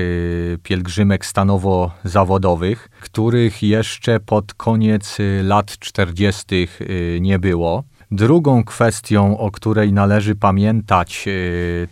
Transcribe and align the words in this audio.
pielgrzymek 0.63 1.25
stanowo-zawodowych, 1.25 2.89
których 3.01 3.63
jeszcze 3.63 4.19
pod 4.19 4.53
koniec 4.53 5.17
lat 5.43 5.79
40. 5.79 6.67
nie 7.21 7.39
było. 7.39 7.83
Drugą 8.11 8.63
kwestią, 8.63 9.37
o 9.37 9.51
której 9.51 9.93
należy 9.93 10.35
pamiętać, 10.35 11.25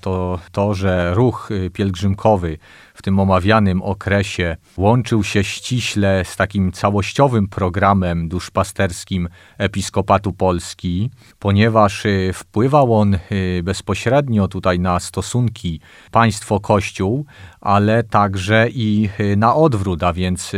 to 0.02 0.39
to, 0.52 0.73
że 0.73 1.14
ruch 1.14 1.50
pielgrzymkowy 1.73 2.58
w 2.94 3.02
tym 3.02 3.20
omawianym 3.20 3.81
okresie 3.81 4.58
łączył 4.78 5.23
się 5.23 5.44
ściśle 5.44 6.25
z 6.25 6.36
takim 6.36 6.72
całościowym 6.72 7.47
programem 7.47 8.30
duszpasterskim 8.30 9.30
Episkopatu 9.58 10.33
Polski, 10.33 11.09
ponieważ 11.39 12.05
y, 12.05 12.31
wpływał 12.33 12.95
on 12.95 13.14
y, 13.14 13.61
bezpośrednio 13.64 14.48
tutaj 14.48 14.80
na 14.80 15.00
stosunki 15.00 15.80
państwo-kościół, 16.11 17.25
ale 17.61 18.03
także 18.03 18.70
i 18.70 19.09
y, 19.20 19.38
na 19.38 19.55
odwrót, 19.55 20.03
a 20.03 20.14
więc 20.14 20.52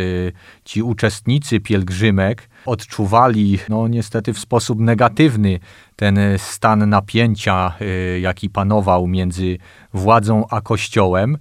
ci 0.66 0.84
uczestnicy 0.84 1.60
pielgrzymek 1.60 2.50
odczuwali, 2.66 3.60
no 3.70 3.88
niestety 3.88 4.34
w 4.34 4.40
sposób 4.40 4.80
negatywny 4.80 5.60
ten 5.96 6.18
e, 6.18 6.40
stan 6.40 6.90
napięcia, 6.90 7.74
e, 7.82 7.86
jaki 8.20 8.50
panował 8.50 9.08
między 9.08 9.58
władzą 9.94 10.46
a 10.50 10.62
kościołem. 10.62 11.38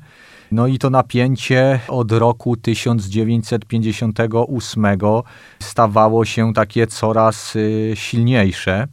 No 0.52 0.66
i 0.66 0.78
to 0.78 0.90
napięcie 0.90 1.80
od 1.88 2.12
roku 2.12 2.56
1958 2.56 4.86
stawało 5.62 6.24
się 6.24 6.52
takie 6.52 6.86
coraz 6.86 7.56
e, 7.56 7.60
silniejsze. 7.96 8.86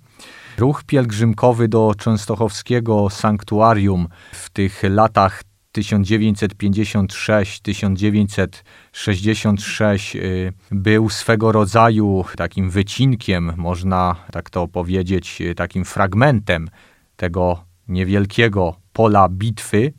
Ruch 0.57 0.83
pielgrzymkowy 0.83 1.67
do 1.67 1.93
częstochowskiego 1.97 3.09
sanktuarium 3.09 4.07
w 4.31 4.49
tych 4.49 4.83
latach 4.83 5.43
1956-1958 5.77 8.47
66 8.91 10.15
y, 10.15 10.53
był 10.71 11.09
swego 11.09 11.51
rodzaju 11.51 12.25
takim 12.37 12.69
wycinkiem, 12.69 13.53
można 13.57 14.15
tak 14.31 14.49
to 14.49 14.67
powiedzieć, 14.67 15.41
y, 15.41 15.55
takim 15.55 15.85
fragmentem 15.85 16.69
tego 17.15 17.63
niewielkiego 17.87 18.75
pola 18.93 19.29
bitwy, 19.29 19.93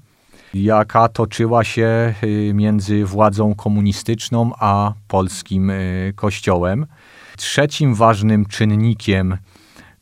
jaka 0.55 1.09
toczyła 1.09 1.65
się 1.65 2.15
y, 2.25 2.53
między 2.55 3.05
władzą 3.05 3.55
komunistyczną 3.55 4.51
a 4.59 4.93
polskim 5.09 5.73
kościołem. 6.15 6.87
Trzecim 7.37 7.95
ważnym 7.95 8.47
czynnikiem 8.47 9.37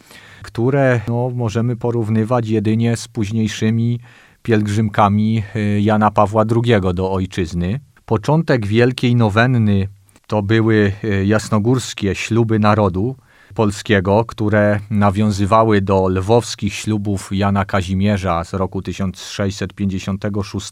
które 0.43 1.01
no, 1.07 1.31
możemy 1.35 1.75
porównywać 1.75 2.47
jedynie 2.47 2.97
z 2.97 3.07
późniejszymi 3.07 3.99
pielgrzymkami 4.43 5.43
y, 5.55 5.81
Jana 5.81 6.11
Pawła 6.11 6.43
II 6.65 6.93
do 6.93 7.11
ojczyzny. 7.11 7.79
Początek 8.05 8.65
Wielkiej 8.67 9.15
Nowenny 9.15 9.87
to 10.27 10.41
były 10.41 10.91
y, 11.03 11.25
jasnogórskie 11.25 12.15
śluby 12.15 12.59
narodu, 12.59 13.15
polskiego, 13.57 14.25
które 14.25 14.79
nawiązywały 14.89 15.81
do 15.81 16.07
lwowskich 16.07 16.73
ślubów 16.73 17.29
Jana 17.31 17.65
Kazimierza 17.65 18.43
z 18.43 18.53
roku 18.53 18.81
1656, 18.81 20.71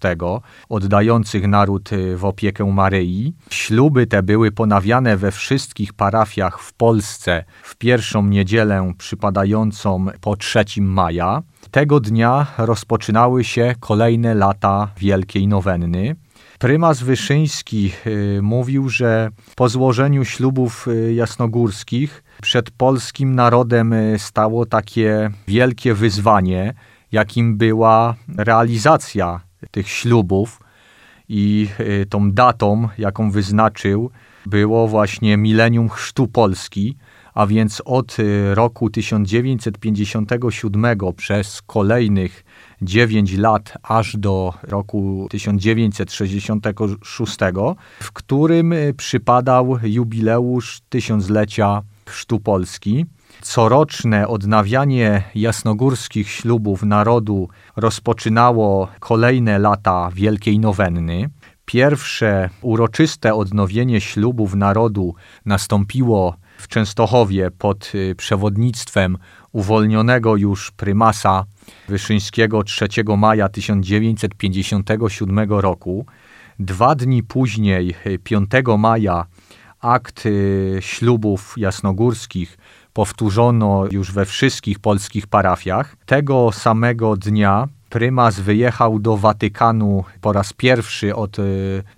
oddających 0.70 1.48
naród 1.48 1.94
y, 1.94 2.18
w 2.18 2.26
opiekę 2.26 2.66
Maryi. 2.66 3.34
Śluby 3.50 4.08
te 4.08 4.24
były 4.24 4.52
ponawiane 4.52 5.18
we 5.18 5.32
wszystkich 5.32 5.94
parafiach 5.94 6.60
w 6.60 6.74
Polsce 6.74 7.44
w 7.64 7.76
pierwszą 7.76 8.26
niedzielę 8.26 8.94
przypadającą 8.98 10.06
po 10.22 10.36
3 10.36 10.66
maja. 10.80 11.42
Tego 11.72 12.00
dnia 12.00 12.48
rozpoczynały 12.58 13.44
się 13.44 13.76
kolejne 13.80 14.36
lata 14.36 14.88
Wielkiej 14.98 15.48
Nowenny. 15.48 16.16
Prymas 16.60 17.04
Wyszyński 17.04 17.92
y, 18.08 18.40
mówił, 18.42 18.90
że 18.90 19.30
po 19.56 19.70
złożeniu 19.70 20.26
ślubów 20.26 20.88
y, 20.88 21.14
jasnogórskich 21.14 22.24
przed 22.42 22.72
polskim 22.72 23.36
narodem 23.36 23.94
y, 23.94 24.16
stało 24.20 24.66
takie 24.66 25.30
wielkie 25.48 25.94
wyzwanie, 25.94 26.74
jakim 27.12 27.58
była 27.58 28.16
realizacja 28.38 29.40
tych 29.72 29.90
ślubów. 29.90 30.60
I 31.30 31.68
tą 32.10 32.32
datą, 32.32 32.90
jaką 32.98 33.32
wyznaczył, 33.32 34.12
było 34.46 34.88
właśnie 34.88 35.38
milenium 35.38 35.90
chrztu 35.90 36.28
Polski, 36.28 36.98
a 37.36 37.48
więc 37.48 37.82
od 37.86 38.20
y, 38.20 38.56
roku 38.56 38.90
1957 38.90 40.86
przez 41.18 41.62
kolejnych 41.62 42.44
9 42.82 43.38
lat 43.38 43.74
aż 43.84 44.18
do 44.18 44.54
roku 44.64 45.28
1966, 45.32 47.38
w 48.00 48.12
którym 48.12 48.74
y, 48.74 48.94
przypadał 48.98 49.78
jubileusz 49.84 50.82
tysiąclecia 50.90 51.82
chrztu 52.10 52.40
Polski. 52.40 53.06
Coroczne 53.42 54.28
odnawianie 54.28 55.24
jasnogórskich 55.36 56.30
ślubów 56.30 56.84
narodu 56.84 57.50
rozpoczynało 57.76 58.88
kolejne 59.00 59.60
lata 59.60 60.10
Wielkiej 60.14 60.60
Nowenny. 60.60 61.30
Pierwsze 61.66 62.50
uroczyste 62.62 63.36
odnowienie 63.36 64.02
ślubów 64.02 64.56
narodu 64.56 65.16
nastąpiło 65.46 66.36
w 66.58 66.68
Częstochowie 66.68 67.52
pod 67.52 67.92
y, 67.96 68.16
przewodnictwem 68.16 69.18
uwolnionego 69.52 70.36
już 70.36 70.72
prymasa 70.72 71.46
Wyszyńskiego 71.88 72.64
3 72.64 72.88
maja 73.18 73.50
1957 73.50 75.50
roku. 75.50 76.06
Dwa 76.60 76.96
dni 76.96 77.24
później, 77.24 77.96
5 78.24 78.50
y, 78.54 78.78
maja, 78.78 79.26
akt 79.86 80.24
ślubów 80.80 81.54
jasnogórskich 81.58 82.58
powtórzono 82.94 83.86
już 83.92 84.12
we 84.12 84.26
wszystkich 84.26 84.80
polskich 84.80 85.28
parafiach. 85.28 85.96
Tego 86.06 86.52
samego 86.52 87.18
dnia 87.18 87.68
prymas 87.90 88.40
wyjechał 88.40 89.00
do 89.00 89.18
Watykanu 89.18 90.04
po 90.22 90.34
raz 90.34 90.54
pierwszy 90.54 91.16
od 91.16 91.38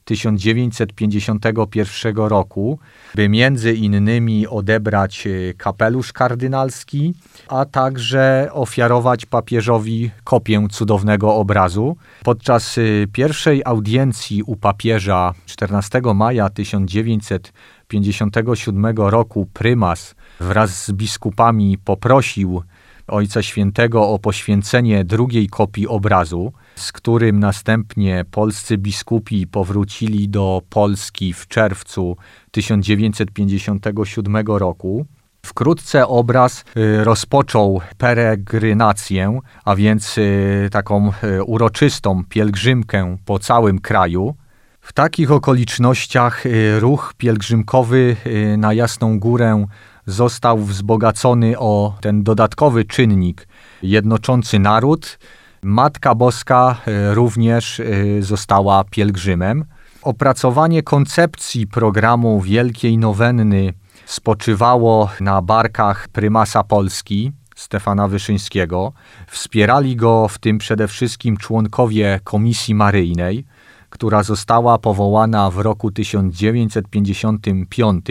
1951 0.05 2.19
e, 2.19 2.29
roku, 2.29 2.79
by 3.15 3.29
między 3.29 3.73
innymi 3.73 4.47
odebrać 4.47 5.27
e, 5.27 5.53
kapelusz 5.53 6.13
kardynalski, 6.13 7.13
a 7.47 7.65
także 7.65 8.49
ofiarować 8.51 9.25
papieżowi 9.25 10.11
kopię 10.23 10.67
cudownego 10.71 11.35
obrazu. 11.35 11.97
Podczas 12.23 12.77
e, 12.77 12.81
pierwszej 13.11 13.61
audiencji 13.65 14.43
u 14.43 14.55
papieża 14.55 15.33
14 15.45 16.01
maja 16.15 16.49
1957 16.49 18.85
roku 18.97 19.47
prymas 19.53 20.15
wraz 20.39 20.85
z 20.85 20.91
biskupami 20.91 21.77
poprosił 21.77 22.61
Ojca 23.07 23.41
Świętego 23.41 24.09
o 24.09 24.19
poświęcenie 24.19 25.05
drugiej 25.05 25.47
kopii 25.47 25.87
obrazu, 25.87 26.53
z 26.75 26.91
którym 26.91 27.39
następnie 27.39 28.25
polscy 28.31 28.77
biskupi 28.77 29.47
powrócili 29.47 30.29
do 30.29 30.61
Polski 30.69 31.33
w 31.33 31.47
czerwcu 31.47 32.17
1957 32.51 34.47
roku. 34.47 35.05
Wkrótce 35.45 36.07
obraz 36.07 36.65
y, 36.77 37.03
rozpoczął 37.03 37.81
peregrinację, 37.97 39.39
a 39.65 39.75
więc 39.75 40.17
y, 40.17 40.69
taką 40.71 41.11
y, 41.23 41.43
uroczystą 41.43 42.23
pielgrzymkę 42.29 43.17
po 43.25 43.39
całym 43.39 43.79
kraju. 43.79 44.35
W 44.81 44.93
takich 44.93 45.31
okolicznościach 45.31 46.43
ruch 46.79 47.13
pielgrzymkowy 47.17 48.15
na 48.57 48.73
Jasną 48.73 49.19
Górę 49.19 49.65
został 50.07 50.57
wzbogacony 50.57 51.59
o 51.59 51.95
ten 52.01 52.23
dodatkowy 52.23 52.85
czynnik 52.85 53.47
jednoczący 53.83 54.59
naród. 54.59 55.19
Matka 55.61 56.15
Boska 56.15 56.81
e, 56.87 57.13
również 57.13 57.79
e, 57.79 57.83
została 58.21 58.83
pielgrzymem. 58.83 59.65
Opracowanie 60.01 60.83
koncepcji 60.83 61.67
programu 61.67 62.41
Wielkiej 62.41 62.97
Nowenny 62.97 63.73
spoczywało 64.05 65.09
na 65.21 65.41
barkach 65.41 66.07
prymasa 66.07 66.63
Polski, 66.63 67.31
Stefana 67.55 68.07
Wyszyńskiego. 68.07 68.93
Wspierali 69.27 69.95
go 69.95 70.27
w 70.27 70.37
tym 70.37 70.57
przede 70.57 70.87
wszystkim 70.87 71.37
członkowie 71.37 72.19
Komisji 72.23 72.75
Maryjnej, 72.75 73.45
która 73.89 74.23
została 74.23 74.77
powołana 74.77 75.51
w 75.51 75.57
roku 75.57 75.91
1955 75.91 78.05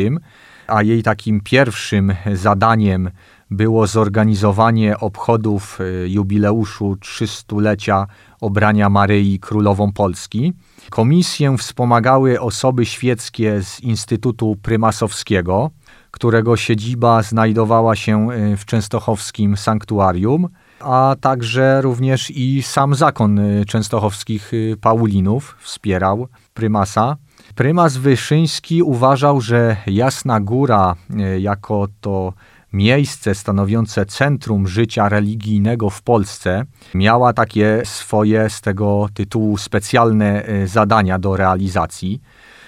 a 0.66 0.82
jej 0.82 1.02
takim 1.02 1.40
pierwszym 1.40 2.14
zadaniem 2.34 3.10
było 3.50 3.86
zorganizowanie 3.86 4.98
obchodów 4.98 5.78
e, 5.80 6.08
jubileuszu 6.08 6.96
300-lecia 7.00 8.06
obrania 8.40 8.90
Maryi 8.90 9.38
Królową 9.38 9.92
Polski. 9.92 10.52
Komisję 10.90 11.56
wspomagały 11.58 12.40
osoby 12.40 12.86
świeckie 12.86 13.62
z 13.62 13.80
Instytutu 13.80 14.56
Prymasowskiego, 14.62 15.70
którego 16.10 16.56
siedziba 16.56 17.22
znajdowała 17.22 17.96
się 17.96 18.30
e, 18.30 18.56
w 18.56 18.64
częstochowskim 18.64 19.56
sanktuarium, 19.56 20.48
a 20.80 21.16
także 21.20 21.82
również 21.82 22.30
i 22.30 22.62
sam 22.62 22.94
zakon 22.94 23.38
e, 23.38 23.64
częstochowskich 23.64 24.52
Paulinów 24.80 25.56
wspierał 25.60 26.28
prymasa. 26.54 27.16
Prymas 27.56 27.96
Wyszyński 27.96 28.82
uważał, 28.82 29.40
że 29.40 29.76
Jasna 29.86 30.40
Góra 30.40 30.94
e, 31.18 31.40
jako 31.40 31.88
to 32.00 32.32
miejsce 32.72 33.34
stanowiące 33.34 34.06
centrum 34.06 34.68
życia 34.68 35.08
religijnego 35.08 35.90
w 35.90 36.02
Polsce 36.02 36.64
miała 36.94 37.32
takie 37.32 37.82
swoje 37.84 38.50
z 38.50 38.60
tego 38.60 39.08
tytułu 39.14 39.56
specjalne 39.56 40.44
e, 40.44 40.66
zadania 40.66 41.18
do 41.18 41.36
realizacji. 41.36 42.20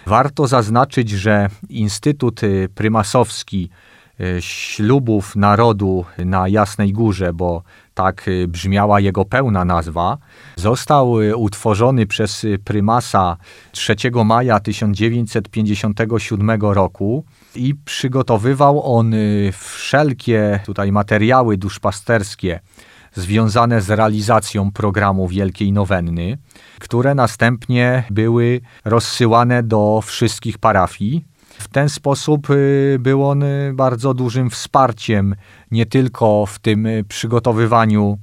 Warto 0.07 0.47
zaznaczyć, 0.47 1.11
że 1.11 1.49
Instytut 1.69 2.45
e, 2.45 2.69
Prymasowski 2.69 3.71
ślubów 4.41 5.37
narodu 5.37 6.05
na 6.19 6.49
Jasnej 6.49 6.93
Górze, 6.93 7.33
bo 7.33 7.63
tak 7.99 8.29
y, 8.29 8.49
brzmiała 8.49 9.01
jego 9.01 9.25
pełna 9.25 9.65
nazwa, 9.65 10.19
został 10.57 11.21
y, 11.21 11.37
utworzony 11.37 12.07
przez 12.07 12.45
y, 12.45 12.59
prymasa 12.65 13.37
3 13.73 13.97
maja 14.25 14.61
1957 14.61 16.51
roku 16.61 17.25
i 17.55 17.75
przygotowywał 17.75 18.97
on 18.97 19.15
wszelkie 19.53 20.61
tutaj 20.67 20.93
materiały 20.93 21.57
duszpasterskie 21.57 22.61
związane 23.15 23.81
z 23.81 23.91
realizacją 23.91 24.73
programu 24.73 25.29
Wielkiej 25.29 25.73
Nowenny, 25.73 26.39
które 26.79 27.15
następnie 27.15 28.05
były 28.11 28.61
rozsyłane 28.85 29.63
do 29.63 30.01
wszystkich 30.05 30.59
parafii. 30.59 31.25
W 31.59 31.69
ten 31.69 31.89
sposób 31.89 32.51
y, 32.51 32.97
był 33.01 33.25
on 33.29 33.43
y, 33.43 33.73
bardzo 33.75 34.15
dużym 34.15 34.51
wsparciem 34.51 35.35
nie 35.71 35.87
tylko 35.87 36.47
w 36.47 36.59
tym 36.59 36.87
y, 36.87 37.05
przygotowywaniu 37.09 38.19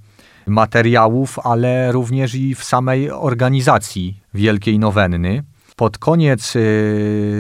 materiałów, 0.48 1.39
ale 1.39 1.92
również 1.92 2.36
i 2.36 2.56
w 2.56 2.63
samej 2.63 3.12
organizacji 3.12 4.20
Wielkiej 4.34 4.80
Nowenny. 4.80 5.44
Pod 5.75 5.98
koniec 5.98 6.54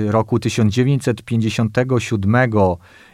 roku 0.07 0.39
1957 0.39 2.35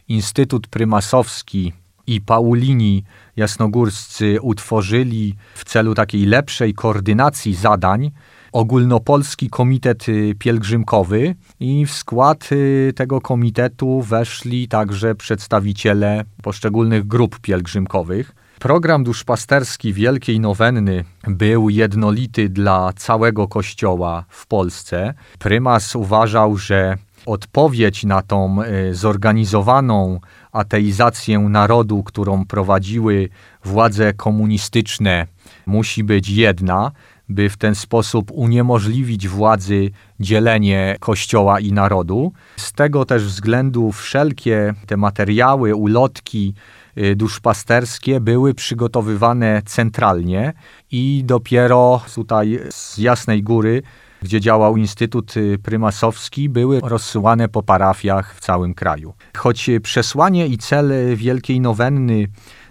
Instytut 0.07 0.67
Prymasowski 0.67 1.73
i 2.07 2.21
Paulini 2.21 3.03
Jasnogórscy 3.35 4.41
utworzyli 4.41 5.35
w 5.55 5.65
celu 5.65 5.95
takiej 5.95 6.25
lepszej 6.25 6.73
koordynacji 6.73 7.55
zadań 7.55 8.11
ogólnopolski 8.51 9.49
komitet 9.49 10.09
y, 10.09 10.35
pielgrzymkowy 10.39 11.35
i 11.59 11.85
w 11.85 11.91
skład 11.91 12.49
y, 12.51 12.93
tego 12.95 13.21
komitetu 13.21 14.01
weszli 14.01 14.67
także 14.67 15.15
przedstawiciele 15.15 16.23
poszczególnych 16.43 17.07
grup 17.07 17.39
pielgrzymkowych. 17.39 18.35
Program 18.59 19.03
duszpasterski 19.03 19.93
Wielkiej 19.93 20.39
Nowenny 20.39 21.03
był 21.27 21.69
jednolity 21.69 22.49
dla 22.49 22.93
całego 22.95 23.47
Kościoła 23.47 24.25
w 24.29 24.47
Polsce. 24.47 25.13
Prymas 25.39 25.95
uważał, 25.95 26.57
że 26.57 26.97
odpowiedź 27.25 28.03
na 28.03 28.21
tą 28.21 28.63
y, 28.63 28.95
zorganizowaną 28.95 30.19
ateizację 30.51 31.39
narodu, 31.39 32.03
którą 32.03 32.45
prowadziły 32.45 33.29
władze 33.63 34.13
komunistyczne, 34.13 35.27
musi 35.65 36.03
być 36.03 36.29
jedna, 36.29 36.91
by 37.31 37.49
w 37.49 37.57
ten 37.57 37.75
sposób 37.75 38.31
uniemożliwić 38.31 39.27
władzy 39.27 39.89
dzielenie 40.19 40.95
Kościoła 40.99 41.59
i 41.59 41.73
narodu. 41.73 42.33
Z 42.57 42.73
tego 42.73 43.05
też 43.05 43.25
względu 43.25 43.91
wszelkie 43.91 44.73
te 44.87 44.97
materiały, 44.97 45.75
ulotki 45.75 46.53
y, 46.97 47.15
duszpasterskie 47.15 48.19
były 48.19 48.53
przygotowywane 48.53 49.61
centralnie 49.65 50.53
i 50.91 51.23
dopiero 51.25 52.01
tutaj 52.15 52.59
z 52.69 52.97
Jasnej 52.97 53.43
Góry 53.43 53.81
gdzie 54.21 54.39
działał 54.39 54.77
Instytut 54.77 55.37
y, 55.37 55.57
Prymasowski, 55.63 56.49
były 56.49 56.79
rozsyłane 56.83 57.49
po 57.49 57.63
parafiach 57.63 58.35
w 58.35 58.39
całym 58.39 58.73
kraju. 58.73 59.13
Choć 59.37 59.69
przesłanie 59.83 60.47
i 60.47 60.57
cel 60.57 60.91
Wielkiej 61.15 61.59
Nowenny 61.59 62.27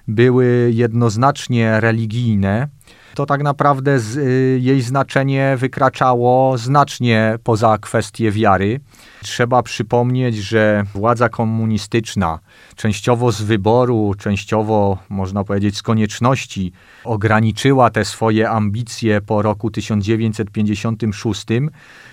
były 0.08 0.70
jednoznacznie 0.74 1.80
religijne, 1.80 2.68
to 3.14 3.26
tak 3.26 3.42
naprawdę 3.42 3.98
z, 3.98 4.16
y, 4.16 4.58
jej 4.62 4.82
znaczenie 4.82 5.56
wykraczało 5.58 6.58
znacznie 6.58 7.38
poza 7.44 7.78
kwestię 7.78 8.30
wiary. 8.30 8.80
Trzeba 9.22 9.62
przypomnieć, 9.62 10.36
że 10.36 10.84
władza 10.94 11.28
komunistyczna 11.28 12.38
częściowo 12.76 13.32
z 13.32 13.42
wyboru, 13.42 14.14
częściowo 14.18 14.98
można 15.08 15.44
powiedzieć 15.44 15.76
z 15.76 15.82
konieczności 15.82 16.72
ograniczyła 17.04 17.90
te 17.90 18.04
swoje 18.04 18.50
ambicje 18.50 19.20
po 19.20 19.42
roku 19.42 19.70
1956, 19.70 21.46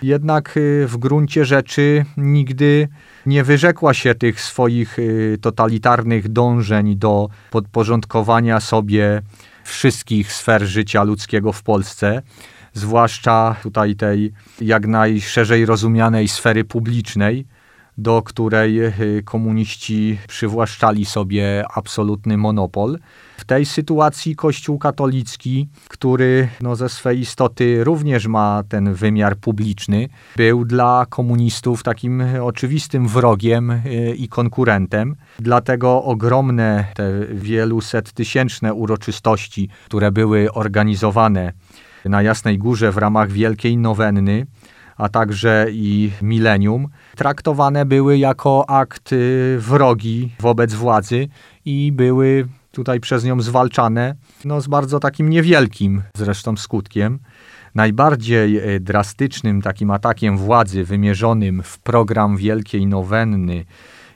jednak 0.01 0.57
y, 0.57 0.87
w 0.87 0.97
gruncie 0.97 1.45
rzeczy 1.45 2.05
nigdy 2.17 2.87
nie 3.25 3.43
wyrzekła 3.43 3.93
się 3.93 4.15
tych 4.15 4.41
swoich 4.41 4.99
y, 4.99 5.37
totalitarnych 5.41 6.29
dążeń 6.29 6.95
do 6.95 7.29
podporządkowania 7.51 8.59
sobie 8.59 9.21
wszystkich 9.67 10.33
sfer 10.33 10.65
życia 10.65 11.03
ludzkiego 11.03 11.53
w 11.53 11.63
Polsce, 11.63 12.21
zwłaszcza 12.73 13.55
tutaj 13.63 13.95
tej 13.95 14.33
jak 14.61 14.87
najszerzej 14.87 15.65
rozumianej 15.65 16.27
sfery 16.27 16.63
publicznej, 16.63 17.45
do 17.97 18.21
której 18.21 18.85
y, 18.85 19.23
komuniści 19.25 20.17
przywłaszczali 20.27 21.05
sobie 21.05 21.65
absolutny 21.73 22.37
monopol. 22.37 22.99
W 23.37 23.45
tej 23.45 23.65
sytuacji 23.65 24.35
Kościół 24.35 24.77
katolicki, 24.77 25.67
który 25.87 26.49
no, 26.61 26.75
ze 26.75 26.89
swej 26.89 27.19
istoty 27.19 27.83
również 27.83 28.27
ma 28.27 28.63
ten 28.69 28.93
wymiar 28.93 29.37
publiczny, 29.37 30.09
był 30.35 30.65
dla 30.65 31.05
komunistów 31.09 31.83
takim 31.83 32.23
oczywistym 32.41 33.07
wrogiem 33.07 33.71
y, 33.71 34.15
i 34.17 34.27
konkurentem. 34.27 35.15
Dlatego 35.39 36.03
ogromne 36.03 36.85
te 36.93 37.25
wieluset 37.31 38.13
tysięczne 38.13 38.73
uroczystości, 38.73 39.69
które 39.85 40.11
były 40.11 40.51
organizowane 40.51 41.53
na 42.05 42.21
Jasnej 42.21 42.57
Górze 42.57 42.91
w 42.91 42.97
ramach 42.97 43.31
Wielkiej 43.31 43.77
Nowenny, 43.77 44.45
a 44.97 45.09
także 45.09 45.67
i 45.71 46.11
milenium, 46.21 46.87
traktowane 47.15 47.85
były 47.85 48.17
jako 48.17 48.69
akt 48.69 49.13
y, 49.13 49.57
wrogi 49.59 50.31
wobec 50.39 50.73
władzy 50.73 51.27
i 51.65 51.91
były 51.91 52.47
tutaj 52.71 52.99
przez 52.99 53.23
nią 53.25 53.41
zwalczane 53.41 54.15
no, 54.45 54.61
z 54.61 54.67
bardzo 54.67 54.99
takim 54.99 55.29
niewielkim 55.29 56.01
zresztą 56.17 56.57
skutkiem. 56.57 57.19
Najbardziej 57.75 58.75
y, 58.75 58.79
drastycznym 58.79 59.61
takim 59.61 59.91
atakiem 59.91 60.37
władzy 60.37 60.83
wymierzonym 60.83 61.63
w 61.63 61.79
program 61.79 62.37
Wielkiej 62.37 62.87
Nowenny 62.87 63.65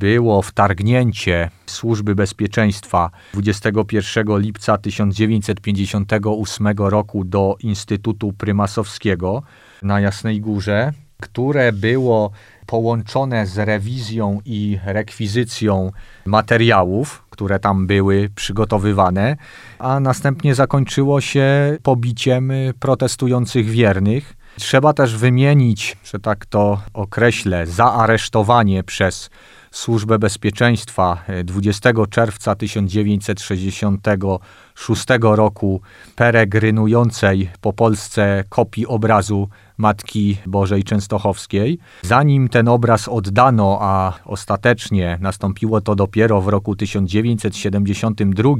było 0.01 0.41
wtargnięcie 0.41 1.49
Służby 1.65 2.15
Bezpieczeństwa 2.15 3.11
21 3.33 4.39
lipca 4.39 4.77
1958 4.77 6.67
roku 6.77 7.23
do 7.23 7.55
Instytutu 7.59 8.33
Prymasowskiego 8.33 9.43
na 9.81 9.99
Jasnej 9.99 10.41
Górze, 10.41 10.93
które 11.19 11.73
było 11.73 12.31
połączone 12.65 13.45
z 13.45 13.57
rewizją 13.57 14.39
i 14.45 14.79
rekwizycją 14.85 15.91
materiałów, 16.25 17.23
które 17.29 17.59
tam 17.59 17.87
były 17.87 18.29
przygotowywane, 18.35 19.37
a 19.79 19.99
następnie 19.99 20.55
zakończyło 20.55 21.21
się 21.21 21.77
pobiciem 21.83 22.51
protestujących 22.79 23.69
wiernych. 23.69 24.33
Trzeba 24.59 24.93
też 24.93 25.17
wymienić, 25.17 25.97
że 26.03 26.19
tak 26.19 26.45
to 26.45 26.81
określę, 26.93 27.67
zaaresztowanie 27.67 28.83
przez 28.83 29.29
Służbę 29.71 30.19
Bezpieczeństwa 30.19 31.23
20 31.43 31.89
czerwca 32.09 32.55
1966 32.55 35.05
roku 35.21 35.81
peregrynującej 36.15 37.49
po 37.61 37.73
Polsce 37.73 38.43
kopii 38.49 38.87
obrazu 38.87 39.49
Matki 39.77 40.37
Bożej 40.45 40.83
Częstochowskiej. 40.83 41.79
Zanim 42.01 42.49
ten 42.49 42.67
obraz 42.67 43.07
oddano, 43.07 43.77
a 43.81 44.13
ostatecznie 44.25 45.17
nastąpiło 45.21 45.81
to 45.81 45.95
dopiero 45.95 46.41
w 46.41 46.47
roku 46.47 46.75
1972, 46.75 48.53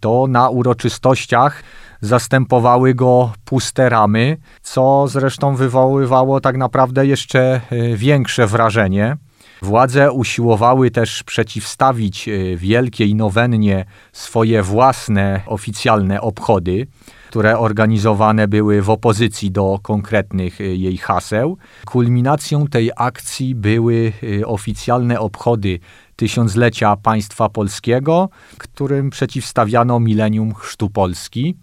to 0.00 0.26
na 0.28 0.48
uroczystościach 0.48 1.62
zastępowały 2.00 2.94
go 2.94 3.32
puste 3.44 3.88
ramy, 3.88 4.36
co 4.62 5.08
zresztą 5.08 5.56
wywoływało 5.56 6.40
tak 6.40 6.56
naprawdę 6.56 7.06
jeszcze 7.06 7.60
e, 7.70 7.96
większe 7.96 8.46
wrażenie. 8.46 9.16
Władze 9.62 10.12
usiłowały 10.12 10.90
też 10.90 11.22
przeciwstawić 11.22 12.28
e, 12.28 12.56
wielkiej 12.56 13.14
nowennie 13.14 13.84
swoje 14.12 14.62
własne 14.62 15.40
oficjalne 15.46 16.20
obchody, 16.20 16.86
które 17.28 17.58
organizowane 17.58 18.48
były 18.48 18.82
w 18.82 18.90
opozycji 18.90 19.50
do 19.50 19.78
konkretnych 19.82 20.60
e, 20.60 20.64
jej 20.64 20.96
haseł. 20.96 21.56
Kulminacją 21.86 22.66
tej 22.66 22.90
akcji 22.96 23.54
były 23.54 24.12
e, 24.40 24.46
oficjalne 24.46 25.20
obchody 25.20 25.78
tysiąclecia 26.16 26.96
państwa 26.96 27.48
polskiego, 27.48 28.28
którym 28.58 29.10
przeciwstawiano 29.10 30.00
milenium 30.00 30.54
chrztu 30.54 30.90
Polski. 30.90 31.56